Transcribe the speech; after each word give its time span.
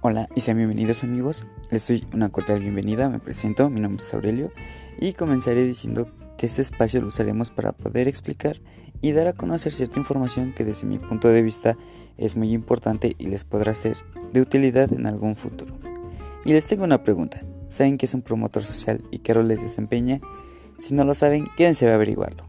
Hola 0.00 0.28
y 0.34 0.40
sean 0.40 0.56
bienvenidos 0.56 1.04
amigos, 1.04 1.46
les 1.70 1.88
doy 1.88 2.06
una 2.14 2.30
cordial 2.30 2.60
bienvenida, 2.60 3.08
me 3.08 3.18
presento, 3.18 3.68
mi 3.68 3.80
nombre 3.80 4.04
es 4.04 4.14
Aurelio 4.14 4.52
y 5.00 5.12
comenzaré 5.12 5.64
diciendo 5.64 6.08
que 6.36 6.46
este 6.46 6.62
espacio 6.62 7.00
lo 7.00 7.08
usaremos 7.08 7.50
para 7.50 7.72
poder 7.72 8.08
explicar 8.08 8.56
y 9.00 9.12
dar 9.12 9.26
a 9.26 9.32
conocer 9.32 9.72
cierta 9.72 9.98
información 9.98 10.54
que 10.54 10.64
desde 10.64 10.86
mi 10.86 10.98
punto 10.98 11.28
de 11.28 11.42
vista 11.42 11.76
es 12.16 12.36
muy 12.36 12.52
importante 12.52 13.16
y 13.18 13.26
les 13.26 13.44
podrá 13.44 13.74
ser 13.74 13.96
de 14.32 14.40
utilidad 14.40 14.92
en 14.92 15.06
algún 15.06 15.36
futuro. 15.36 15.78
Y 16.44 16.52
les 16.52 16.66
tengo 16.66 16.84
una 16.84 17.02
pregunta, 17.02 17.44
¿saben 17.66 17.98
qué 17.98 18.06
es 18.06 18.14
un 18.14 18.22
promotor 18.22 18.62
social 18.62 19.02
y 19.10 19.18
qué 19.18 19.34
rol 19.34 19.48
les 19.48 19.60
desempeña? 19.60 20.20
Si 20.78 20.94
no 20.94 21.04
lo 21.04 21.14
saben, 21.14 21.48
quédense 21.56 21.90
a 21.90 21.94
averiguarlo. 21.96 22.44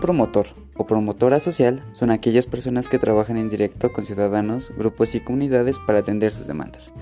Un 0.00 0.06
promotor 0.06 0.46
o 0.78 0.86
promotora 0.86 1.40
social 1.40 1.84
son 1.92 2.10
aquellas 2.10 2.46
personas 2.46 2.88
que 2.88 2.98
trabajan 2.98 3.36
en 3.36 3.50
directo 3.50 3.92
con 3.92 4.06
ciudadanos, 4.06 4.72
grupos 4.74 5.14
y 5.14 5.20
comunidades 5.20 5.78
para 5.78 5.98
atender 5.98 6.32
sus 6.32 6.46
demandas, 6.46 6.94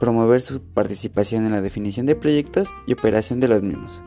promover 0.00 0.40
su 0.40 0.60
participación 0.60 1.46
en 1.46 1.52
la 1.52 1.62
definición 1.62 2.04
de 2.04 2.16
proyectos 2.16 2.74
y 2.84 2.94
operación 2.94 3.38
de 3.38 3.46
los 3.46 3.62
mismos. 3.62 4.02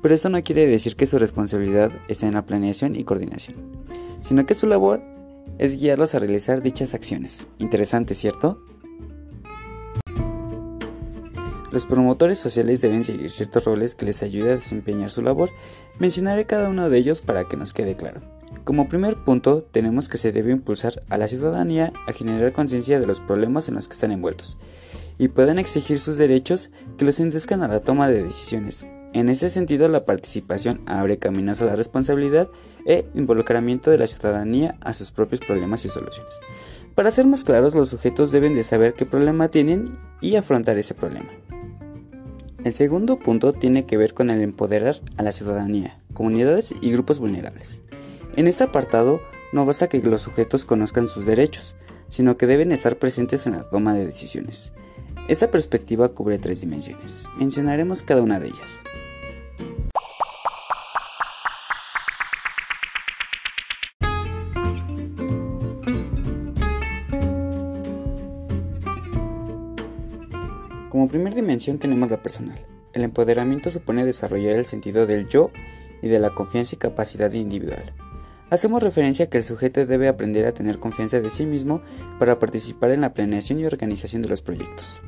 Pero 0.00 0.14
eso 0.14 0.30
no 0.30 0.42
quiere 0.42 0.66
decir 0.66 0.96
que 0.96 1.04
su 1.04 1.18
responsabilidad 1.18 1.92
esté 2.08 2.24
en 2.24 2.32
la 2.32 2.46
planeación 2.46 2.96
y 2.96 3.04
coordinación, 3.04 3.56
sino 4.22 4.46
que 4.46 4.54
su 4.54 4.66
labor 4.66 5.02
es 5.58 5.78
guiarlos 5.78 6.14
a 6.14 6.18
realizar 6.18 6.62
dichas 6.62 6.94
acciones. 6.94 7.46
Interesante, 7.58 8.14
¿cierto? 8.14 8.56
Los 11.70 11.86
promotores 11.86 12.38
sociales 12.38 12.80
deben 12.80 13.04
seguir 13.04 13.30
ciertos 13.30 13.64
roles 13.64 13.94
que 13.94 14.06
les 14.06 14.22
ayuden 14.22 14.52
a 14.52 14.54
desempeñar 14.56 15.10
su 15.10 15.22
labor. 15.22 15.50
Mencionaré 15.98 16.44
cada 16.46 16.68
uno 16.68 16.90
de 16.90 16.98
ellos 16.98 17.20
para 17.20 17.44
que 17.44 17.56
nos 17.56 17.72
quede 17.72 17.94
claro. 17.94 18.20
Como 18.64 18.88
primer 18.88 19.16
punto, 19.16 19.62
tenemos 19.62 20.08
que 20.08 20.18
se 20.18 20.32
debe 20.32 20.50
impulsar 20.50 21.02
a 21.08 21.16
la 21.16 21.28
ciudadanía 21.28 21.92
a 22.06 22.12
generar 22.12 22.52
conciencia 22.52 22.98
de 22.98 23.06
los 23.06 23.20
problemas 23.20 23.68
en 23.68 23.74
los 23.74 23.86
que 23.86 23.94
están 23.94 24.12
envueltos 24.12 24.58
y 25.18 25.28
puedan 25.28 25.58
exigir 25.58 25.98
sus 25.98 26.16
derechos 26.16 26.70
que 26.96 27.04
los 27.04 27.20
induzcan 27.20 27.62
a 27.62 27.68
la 27.68 27.80
toma 27.80 28.08
de 28.08 28.24
decisiones. 28.24 28.86
En 29.12 29.28
ese 29.28 29.50
sentido, 29.50 29.88
la 29.88 30.04
participación 30.04 30.80
abre 30.86 31.18
caminos 31.18 31.60
a 31.60 31.66
la 31.66 31.76
responsabilidad 31.76 32.48
e 32.86 33.04
involucramiento 33.14 33.90
de 33.90 33.98
la 33.98 34.06
ciudadanía 34.06 34.76
a 34.80 34.94
sus 34.94 35.10
propios 35.10 35.40
problemas 35.40 35.84
y 35.84 35.88
soluciones. 35.88 36.40
Para 36.94 37.10
ser 37.10 37.26
más 37.26 37.44
claros, 37.44 37.74
los 37.74 37.88
sujetos 37.88 38.32
deben 38.32 38.54
de 38.54 38.62
saber 38.62 38.94
qué 38.94 39.04
problema 39.04 39.48
tienen 39.48 39.98
y 40.20 40.36
afrontar 40.36 40.78
ese 40.78 40.94
problema. 40.94 41.30
El 42.62 42.74
segundo 42.74 43.18
punto 43.18 43.54
tiene 43.54 43.86
que 43.86 43.96
ver 43.96 44.12
con 44.12 44.28
el 44.28 44.42
empoderar 44.42 44.96
a 45.16 45.22
la 45.22 45.32
ciudadanía, 45.32 45.98
comunidades 46.12 46.74
y 46.82 46.92
grupos 46.92 47.18
vulnerables. 47.18 47.80
En 48.36 48.46
este 48.48 48.64
apartado 48.64 49.22
no 49.54 49.64
basta 49.64 49.88
que 49.88 50.02
los 50.02 50.20
sujetos 50.20 50.66
conozcan 50.66 51.08
sus 51.08 51.24
derechos, 51.24 51.76
sino 52.08 52.36
que 52.36 52.46
deben 52.46 52.70
estar 52.70 52.98
presentes 52.98 53.46
en 53.46 53.54
la 53.54 53.64
toma 53.64 53.94
de 53.94 54.04
decisiones. 54.04 54.72
Esta 55.26 55.50
perspectiva 55.50 56.10
cubre 56.10 56.38
tres 56.38 56.60
dimensiones. 56.60 57.28
Mencionaremos 57.38 58.02
cada 58.02 58.20
una 58.20 58.38
de 58.38 58.48
ellas. 58.48 58.80
Como 70.90 71.06
primera 71.06 71.36
dimensión 71.36 71.78
tenemos 71.78 72.10
la 72.10 72.20
personal. 72.20 72.58
El 72.92 73.04
empoderamiento 73.04 73.70
supone 73.70 74.04
desarrollar 74.04 74.56
el 74.56 74.66
sentido 74.66 75.06
del 75.06 75.28
yo 75.28 75.52
y 76.02 76.08
de 76.08 76.18
la 76.18 76.30
confianza 76.30 76.74
y 76.74 76.78
capacidad 76.78 77.32
individual. 77.32 77.94
Hacemos 78.50 78.82
referencia 78.82 79.26
a 79.26 79.28
que 79.28 79.38
el 79.38 79.44
sujeto 79.44 79.86
debe 79.86 80.08
aprender 80.08 80.46
a 80.46 80.52
tener 80.52 80.80
confianza 80.80 81.20
de 81.20 81.30
sí 81.30 81.46
mismo 81.46 81.80
para 82.18 82.40
participar 82.40 82.90
en 82.90 83.02
la 83.02 83.14
planeación 83.14 83.60
y 83.60 83.66
organización 83.66 84.22
de 84.22 84.30
los 84.30 84.42
proyectos. 84.42 85.00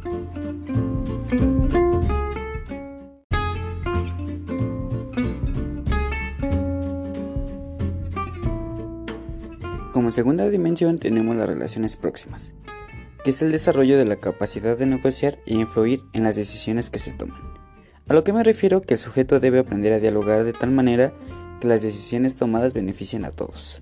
Como 9.93 10.12
segunda 10.12 10.49
dimensión 10.49 11.01
tenemos 11.01 11.35
las 11.35 11.49
relaciones 11.49 11.97
próximas 11.97 12.55
que 13.25 13.31
es 13.31 13.43
el 13.43 13.53
desarrollo 13.53 13.97
de 13.97 14.05
la 14.05 14.16
capacidad 14.16 14.77
de 14.77 14.87
negociar 14.87 15.38
e 15.47 15.55
influir 15.55 16.03
en 16.12 16.25
las 16.25 16.37
decisiones 16.37 16.91
que 16.91 16.99
se 16.99 17.12
toman. 17.12 17.41
A 18.09 18.15
lo 18.15 18.25
que 18.25 18.33
me 18.33 18.43
refiero 18.43 18.83
que 18.83 18.94
el 18.94 19.00
sujeto 19.00 19.38
debe 19.38 19.60
aprender 19.60 19.93
a 19.93 20.00
dialogar 20.00 20.44
de 20.44 20.53
tal 20.53 20.71
manera 20.71 21.12
que 21.61 21.69
las 21.69 21.82
decisiones 21.82 22.37
tomadas 22.37 22.75
beneficien 22.75 23.25
a 23.25 23.31
todos. 23.31 23.81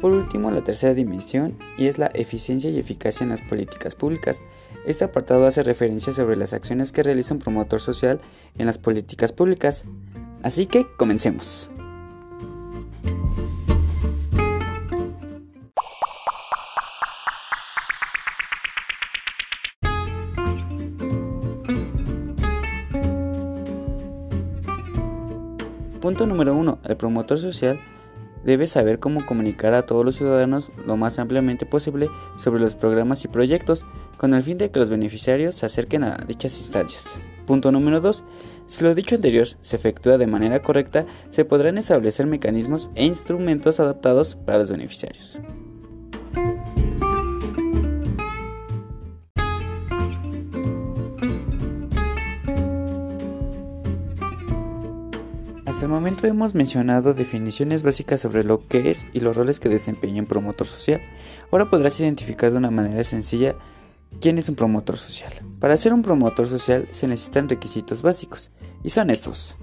Por 0.00 0.12
último, 0.12 0.52
la 0.52 0.62
tercera 0.62 0.94
dimensión, 0.94 1.58
y 1.76 1.86
es 1.86 1.98
la 1.98 2.06
eficiencia 2.14 2.70
y 2.70 2.78
eficacia 2.78 3.24
en 3.24 3.30
las 3.30 3.42
políticas 3.42 3.96
públicas, 3.96 4.40
este 4.86 5.04
apartado 5.04 5.46
hace 5.46 5.62
referencia 5.62 6.12
sobre 6.12 6.36
las 6.36 6.52
acciones 6.52 6.92
que 6.92 7.02
realiza 7.02 7.34
un 7.34 7.40
promotor 7.40 7.80
social 7.80 8.20
en 8.56 8.66
las 8.66 8.78
políticas 8.78 9.32
públicas. 9.32 9.84
Así 10.42 10.66
que 10.66 10.86
comencemos. 10.96 11.70
Punto 26.00 26.26
número 26.26 26.54
1. 26.54 26.78
El 26.84 26.96
promotor 26.96 27.38
social 27.38 27.80
debe 28.44 28.66
saber 28.66 28.98
cómo 28.98 29.26
comunicar 29.26 29.74
a 29.74 29.84
todos 29.84 30.06
los 30.06 30.16
ciudadanos 30.16 30.72
lo 30.86 30.96
más 30.96 31.18
ampliamente 31.18 31.66
posible 31.66 32.08
sobre 32.36 32.60
los 32.62 32.74
programas 32.74 33.24
y 33.24 33.28
proyectos, 33.28 33.84
con 34.18 34.34
el 34.34 34.42
fin 34.42 34.58
de 34.58 34.70
que 34.70 34.80
los 34.80 34.90
beneficiarios 34.90 35.54
se 35.54 35.64
acerquen 35.64 36.04
a 36.04 36.18
dichas 36.26 36.58
instancias. 36.58 37.18
Punto 37.46 37.72
número 37.72 38.00
2. 38.00 38.24
Si 38.66 38.84
lo 38.84 38.94
dicho 38.94 39.14
anterior 39.14 39.46
se 39.62 39.76
efectúa 39.76 40.18
de 40.18 40.26
manera 40.26 40.62
correcta, 40.62 41.06
se 41.30 41.46
podrán 41.46 41.78
establecer 41.78 42.26
mecanismos 42.26 42.90
e 42.94 43.06
instrumentos 43.06 43.80
adaptados 43.80 44.34
para 44.34 44.58
los 44.58 44.70
beneficiarios. 44.70 45.38
Hasta 55.64 55.86
el 55.86 55.92
momento 55.92 56.26
hemos 56.26 56.56
mencionado 56.56 57.14
definiciones 57.14 57.84
básicas 57.84 58.20
sobre 58.20 58.42
lo 58.42 58.66
que 58.66 58.90
es 58.90 59.06
y 59.12 59.20
los 59.20 59.36
roles 59.36 59.60
que 59.60 59.68
desempeña 59.68 60.22
un 60.22 60.26
promotor 60.26 60.66
social. 60.66 61.00
Ahora 61.52 61.70
podrás 61.70 62.00
identificar 62.00 62.50
de 62.50 62.56
una 62.56 62.72
manera 62.72 63.04
sencilla 63.04 63.54
quién 64.20 64.38
es 64.38 64.48
un 64.48 64.54
promotor 64.54 64.98
social. 64.98 65.32
Para 65.60 65.76
ser 65.76 65.92
un 65.92 66.02
promotor 66.02 66.48
social 66.48 66.88
se 66.90 67.08
necesitan 67.08 67.48
requisitos 67.48 68.02
básicos 68.02 68.50
y 68.82 68.90
son 68.90 69.10
estos. 69.10 69.56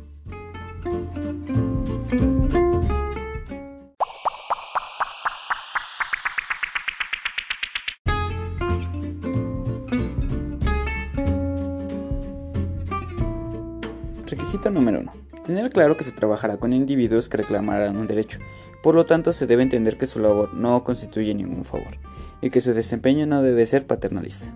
Requisito 14.27 14.71
número 14.71 14.99
1 15.01 15.13
Tener 15.45 15.69
claro 15.69 15.95
que 15.95 16.03
se 16.03 16.11
trabajará 16.11 16.57
con 16.57 16.73
individuos 16.73 17.29
que 17.29 17.37
reclamarán 17.37 17.97
un 17.97 18.07
derecho, 18.07 18.39
por 18.81 18.95
lo 18.95 19.05
tanto 19.05 19.31
se 19.31 19.45
debe 19.45 19.61
entender 19.61 19.97
que 19.97 20.07
su 20.07 20.19
labor 20.19 20.55
no 20.55 20.83
constituye 20.83 21.35
ningún 21.35 21.63
favor 21.63 21.99
y 22.45 22.51
que 22.51 22.61
su 22.61 22.75
desempeño 22.75 23.25
no 23.25 23.41
debe 23.41 23.65
ser 23.65 23.87
paternalista. 23.87 24.53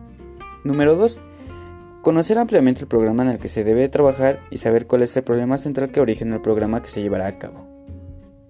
Número 0.64 0.96
2. 0.96 1.22
Conocer 2.04 2.38
ampliamente 2.38 2.82
el 2.82 2.88
programa 2.88 3.24
en 3.24 3.30
el 3.30 3.40
que 3.40 3.48
se 3.48 3.64
debe 3.64 3.90
trabajar 3.90 4.42
y 4.52 4.60
saber 4.60 4.86
cuál 4.86 5.02
es 5.02 5.18
el 5.18 5.24
problema 5.24 5.58
central 5.58 5.90
que 5.90 6.00
origina 6.00 6.36
el 6.36 6.42
programa 6.42 6.84
que 6.84 6.90
se 6.90 7.02
llevará 7.02 7.26
a 7.26 7.40
cabo. 7.40 7.68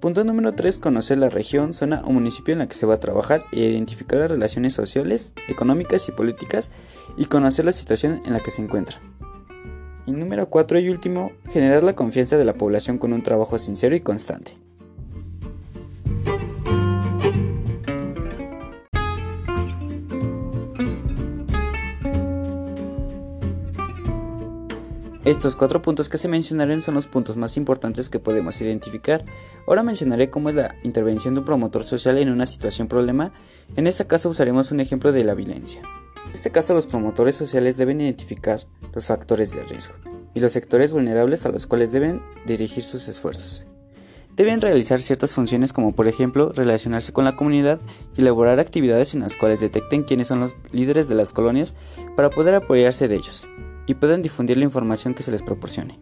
Punto 0.02 0.26
número 0.26 0.56
3. 0.56 0.78
Conocer 0.80 1.20
la 1.20 1.30
región, 1.30 1.74
zona 1.74 2.02
o 2.04 2.12
municipio 2.12 2.52
en 2.52 2.60
la 2.60 2.68
que 2.68 2.76
se 2.76 2.86
va 2.86 2.96
a 2.96 3.00
trabajar 3.00 3.46
e 3.54 3.62
identificar 3.62 4.20
las 4.20 4.32
relaciones 4.32 4.74
sociales, 4.74 5.34
económicas 5.48 6.10
y 6.10 6.12
políticas 6.12 6.72
y 7.16 7.26
conocer 7.26 7.64
la 7.64 7.72
situación 7.72 8.22
en 8.26 8.34
la 8.34 8.42
que 8.42 8.52
se 8.52 8.62
encuentra. 8.62 9.00
Y 10.06 10.12
número 10.12 10.50
4 10.50 10.80
y 10.80 10.90
último, 10.90 11.32
generar 11.48 11.82
la 11.84 11.96
confianza 11.96 12.38
de 12.38 12.44
la 12.44 12.56
población 12.56 12.98
con 12.98 13.14
un 13.14 13.24
trabajo 13.24 13.58
sincero 13.58 13.96
y 13.96 14.02
constante. 14.02 14.56
Estos 25.30 25.56
cuatro 25.56 25.84
puntos 25.84 26.10
que 26.10 26.18
se 26.18 26.28
mencionaron 26.28 26.82
son 26.82 26.96
los 26.96 27.06
puntos 27.06 27.38
más 27.38 27.56
importantes 27.56 28.10
que 28.10 28.18
podemos 28.18 28.60
identificar. 28.62 29.24
Ahora 29.68 29.84
mencionaré 29.84 30.32
cómo 30.32 30.50
es 30.50 30.56
la 30.56 30.74
intervención 30.82 31.36
de 31.36 31.42
un 31.42 31.46
promotor 31.46 31.84
social 31.84 32.18
en 32.18 32.32
una 32.32 32.48
situación 32.48 32.88
problema. 32.88 33.32
En 33.76 33.86
este 33.86 34.08
caso 34.08 34.30
usaremos 34.30 34.72
un 34.72 34.80
ejemplo 34.80 35.12
de 35.12 35.24
la 35.24 35.36
violencia. 35.36 35.84
En 36.26 36.32
este 36.32 36.50
caso 36.50 36.74
los 36.74 36.88
promotores 36.88 37.36
sociales 37.36 37.78
deben 37.78 38.02
identificar 38.02 38.66
los 38.92 39.06
factores 39.06 39.52
de 39.52 39.64
riesgo 39.66 39.94
y 40.34 40.40
los 40.40 40.52
sectores 40.52 40.94
vulnerables 40.94 41.46
a 41.46 41.50
los 41.50 41.68
cuales 41.68 41.92
deben 41.92 42.24
dirigir 42.48 42.84
sus 42.84 43.08
esfuerzos. 43.08 43.68
Deben 44.36 44.62
realizar 44.62 45.00
ciertas 45.00 45.36
funciones 45.36 45.74
como 45.74 45.94
por 45.94 46.08
ejemplo 46.08 46.52
relacionarse 46.56 47.14
con 47.14 47.26
la 47.26 47.36
comunidad 47.36 47.80
y 48.18 48.22
elaborar 48.22 48.60
actividades 48.60 49.14
en 49.14 49.20
las 49.20 49.36
cuales 49.36 49.60
detecten 49.60 50.06
quiénes 50.06 50.30
son 50.30 50.40
los 50.40 50.58
líderes 50.72 51.08
de 51.08 51.14
las 51.14 51.34
colonias 51.34 51.76
para 52.16 52.32
poder 52.32 52.56
apoyarse 52.56 53.08
de 53.08 53.18
ellos 53.18 53.48
y 53.90 53.96
pueden 53.96 54.22
difundir 54.22 54.56
la 54.56 54.66
información 54.66 55.16
que 55.16 55.24
se 55.24 55.32
les 55.32 55.42
proporcione. 55.42 55.98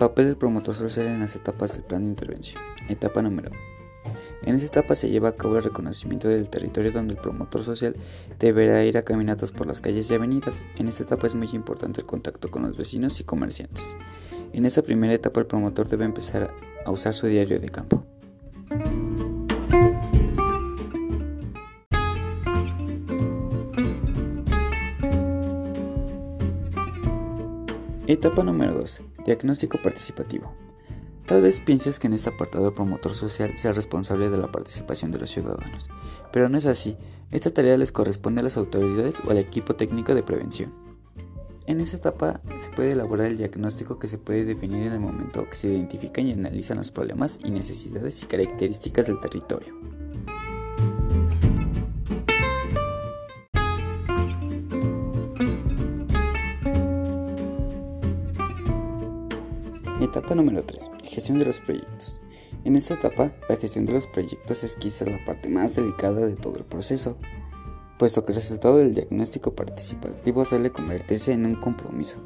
Papel 0.00 0.26
del 0.26 0.36
promotor 0.36 0.74
social 0.74 1.06
en 1.06 1.20
las 1.20 1.36
etapas 1.36 1.74
del 1.74 1.84
plan 1.84 2.02
de 2.02 2.08
intervención. 2.08 2.60
Etapa 2.88 3.22
número 3.22 3.52
1. 3.52 3.78
En 4.42 4.56
esta 4.56 4.66
etapa 4.66 4.96
se 4.96 5.08
lleva 5.08 5.28
a 5.28 5.36
cabo 5.36 5.58
el 5.58 5.62
reconocimiento 5.62 6.26
del 6.26 6.50
territorio 6.50 6.90
donde 6.90 7.14
el 7.14 7.20
promotor 7.20 7.62
social 7.62 7.94
deberá 8.40 8.84
ir 8.84 8.98
a 8.98 9.02
caminatas 9.02 9.52
por 9.52 9.68
las 9.68 9.80
calles 9.80 10.10
y 10.10 10.14
avenidas. 10.14 10.64
En 10.76 10.88
esta 10.88 11.04
etapa 11.04 11.28
es 11.28 11.36
muy 11.36 11.48
importante 11.52 12.00
el 12.00 12.06
contacto 12.08 12.50
con 12.50 12.62
los 12.62 12.76
vecinos 12.76 13.20
y 13.20 13.24
comerciantes. 13.24 13.96
En 14.52 14.64
esta 14.64 14.82
primera 14.82 15.14
etapa 15.14 15.40
el 15.40 15.46
promotor 15.46 15.88
debe 15.88 16.04
empezar 16.04 16.54
a 16.84 16.90
usar 16.90 17.14
su 17.14 17.26
diario 17.26 17.60
de 17.60 17.68
campo. 17.68 18.04
Etapa 28.06 28.42
número 28.42 28.72
2. 28.72 29.02
Diagnóstico 29.26 29.76
participativo. 29.82 30.50
Tal 31.26 31.42
vez 31.42 31.60
pienses 31.60 31.98
que 31.98 32.06
en 32.06 32.14
este 32.14 32.30
apartado 32.30 32.68
el 32.68 32.74
promotor 32.74 33.14
social 33.14 33.58
sea 33.58 33.72
responsable 33.72 34.30
de 34.30 34.38
la 34.38 34.50
participación 34.50 35.10
de 35.10 35.18
los 35.18 35.28
ciudadanos, 35.28 35.90
pero 36.32 36.48
no 36.48 36.56
es 36.56 36.64
así. 36.64 36.96
Esta 37.30 37.50
tarea 37.50 37.76
les 37.76 37.92
corresponde 37.92 38.40
a 38.40 38.44
las 38.44 38.56
autoridades 38.56 39.20
o 39.26 39.30
al 39.30 39.36
equipo 39.36 39.76
técnico 39.76 40.14
de 40.14 40.22
prevención. 40.22 40.87
En 41.68 41.82
esta 41.82 41.98
etapa 41.98 42.40
se 42.58 42.70
puede 42.70 42.92
elaborar 42.92 43.26
el 43.26 43.36
diagnóstico 43.36 43.98
que 43.98 44.08
se 44.08 44.16
puede 44.16 44.46
definir 44.46 44.86
en 44.86 44.94
el 44.94 45.00
momento 45.00 45.46
que 45.50 45.54
se 45.54 45.68
identifican 45.68 46.26
y 46.26 46.32
analizan 46.32 46.78
los 46.78 46.90
problemas 46.90 47.38
y 47.44 47.50
necesidades 47.50 48.22
y 48.22 48.26
características 48.26 49.06
del 49.06 49.20
territorio. 49.20 49.74
Etapa 60.00 60.34
número 60.34 60.64
3. 60.64 60.90
Gestión 61.04 61.38
de 61.38 61.44
los 61.44 61.60
proyectos. 61.60 62.22
En 62.64 62.76
esta 62.76 62.94
etapa, 62.94 63.34
la 63.46 63.56
gestión 63.56 63.84
de 63.84 63.92
los 63.92 64.06
proyectos 64.06 64.64
es 64.64 64.74
quizás 64.76 65.08
la 65.08 65.22
parte 65.26 65.50
más 65.50 65.76
delicada 65.76 66.26
de 66.26 66.36
todo 66.36 66.56
el 66.56 66.64
proceso, 66.64 67.18
puesto 67.98 68.24
que 68.24 68.32
el 68.32 68.36
resultado 68.36 68.78
del 68.78 68.94
diagnóstico 68.94 69.54
participativo 69.54 70.44
suele 70.44 70.70
convertirse 70.70 71.32
en 71.32 71.44
un 71.44 71.56
compromiso, 71.56 72.18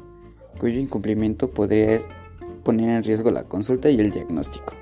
cuyo 0.59 0.79
incumplimiento 0.79 1.49
podría 1.49 1.99
poner 2.63 2.89
en 2.89 3.03
riesgo 3.03 3.31
la 3.31 3.43
consulta 3.43 3.89
y 3.89 3.99
el 3.99 4.11
diagnóstico. 4.11 4.73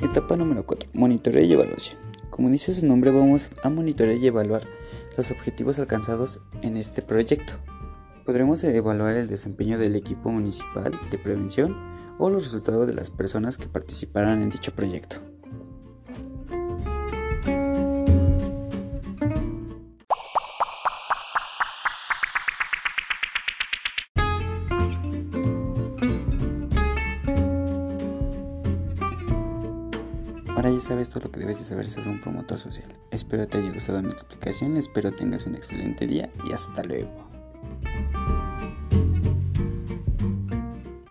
Etapa 0.00 0.36
número 0.36 0.64
4. 0.64 0.90
Monitoreo 0.92 1.42
y 1.42 1.52
evaluación. 1.52 1.98
Como 2.30 2.48
dice 2.50 2.72
su 2.72 2.86
nombre, 2.86 3.10
vamos 3.10 3.50
a 3.62 3.70
monitorear 3.70 4.16
y 4.16 4.26
evaluar 4.26 4.62
los 5.16 5.30
objetivos 5.30 5.78
alcanzados 5.78 6.40
en 6.62 6.76
este 6.76 7.02
proyecto. 7.02 7.54
Podremos 8.24 8.62
evaluar 8.62 9.14
el 9.16 9.26
desempeño 9.26 9.78
del 9.78 9.96
equipo 9.96 10.30
municipal 10.30 10.92
de 11.10 11.18
prevención 11.18 11.76
o 12.18 12.30
los 12.30 12.44
resultados 12.44 12.86
de 12.86 12.94
las 12.94 13.10
personas 13.10 13.58
que 13.58 13.66
participarán 13.66 14.40
en 14.40 14.50
dicho 14.50 14.72
proyecto. 14.72 15.16
Ahora 30.54 30.70
ya 30.70 30.80
sabes 30.80 31.10
todo 31.10 31.24
lo 31.24 31.32
que 31.32 31.40
debes 31.40 31.58
de 31.58 31.64
saber 31.64 31.88
sobre 31.88 32.10
un 32.10 32.20
promotor 32.20 32.56
social. 32.56 32.88
Espero 33.10 33.48
te 33.48 33.58
haya 33.58 33.72
gustado 33.72 34.00
mi 34.00 34.10
explicación, 34.10 34.76
espero 34.76 35.10
tengas 35.10 35.44
un 35.46 35.56
excelente 35.56 36.06
día 36.06 36.30
y 36.48 36.52
hasta 36.52 36.84
luego. 36.84 37.31